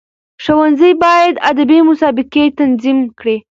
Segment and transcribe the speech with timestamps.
[0.43, 3.37] ښوونځي باید ادبي مسابقي تنظیم کړي.